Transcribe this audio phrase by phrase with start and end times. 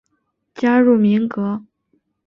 [0.55, 1.61] 加入民革。